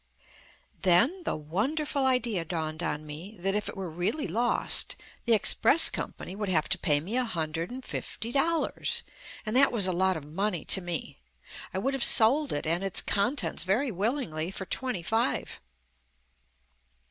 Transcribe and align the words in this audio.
Then 0.81 1.21
the 1.25 1.35
wonderful 1.35 2.07
idea 2.07 2.43
dawned 2.43 2.81
on 2.81 3.05
me 3.05 3.37
that 3.37 3.53
if 3.53 3.69
it 3.69 3.77
were 3.77 3.87
really 3.87 4.25
lost 4.25 4.95
the 5.25 5.35
express 5.35 5.91
company 5.91 6.35
would 6.35 6.49
have 6.49 6.67
to 6.69 6.79
pay 6.79 6.99
me 6.99 7.17
a 7.17 7.23
hundred 7.23 7.69
and 7.69 7.85
fifty 7.85 8.31
dol 8.31 8.61
lars, 8.61 9.03
and 9.45 9.55
that 9.55 9.71
was 9.71 9.85
a 9.85 9.93
lot 9.93 10.17
of 10.17 10.25
money 10.25 10.65
to 10.65 10.81
me. 10.81 11.19
I 11.71 11.77
would 11.77 11.93
have 11.93 12.03
sold 12.03 12.51
it 12.51 12.65
and 12.65 12.83
its 12.83 12.99
contents 13.03 13.61
very 13.61 13.91
will 13.91 14.15
ingly 14.15 14.51
for 14.51 14.65
twenty 14.65 15.03
five. 15.03 15.61